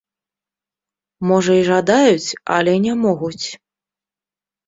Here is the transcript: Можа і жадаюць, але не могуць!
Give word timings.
Можа 1.31 1.53
і 1.59 1.63
жадаюць, 1.71 2.29
але 2.55 2.73
не 2.85 2.93
могуць! 3.03 3.47